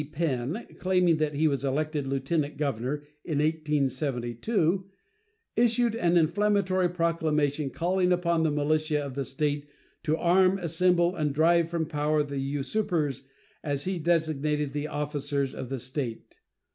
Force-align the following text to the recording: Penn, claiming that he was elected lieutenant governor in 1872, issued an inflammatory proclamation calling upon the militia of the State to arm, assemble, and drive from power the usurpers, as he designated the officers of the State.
Penn, 0.11 0.65
claiming 0.79 1.17
that 1.17 1.35
he 1.35 1.47
was 1.47 1.63
elected 1.63 2.07
lieutenant 2.07 2.57
governor 2.57 3.03
in 3.23 3.37
1872, 3.37 4.89
issued 5.55 5.93
an 5.95 6.17
inflammatory 6.17 6.89
proclamation 6.89 7.69
calling 7.69 8.11
upon 8.11 8.41
the 8.41 8.49
militia 8.49 8.99
of 8.99 9.13
the 9.13 9.23
State 9.23 9.67
to 10.01 10.17
arm, 10.17 10.57
assemble, 10.57 11.15
and 11.15 11.35
drive 11.35 11.69
from 11.69 11.85
power 11.85 12.23
the 12.23 12.39
usurpers, 12.39 13.25
as 13.63 13.83
he 13.83 13.99
designated 13.99 14.73
the 14.73 14.87
officers 14.87 15.53
of 15.53 15.69
the 15.69 15.77
State. 15.77 16.39